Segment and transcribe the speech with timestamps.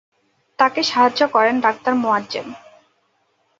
[0.59, 2.47] তাকে সাহায্য করেন ডাক্তার মোয়াজ্জেম।